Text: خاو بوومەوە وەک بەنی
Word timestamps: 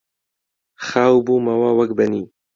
خاو 0.85 1.15
بوومەوە 1.25 1.71
وەک 1.79 1.91
بەنی 1.97 2.25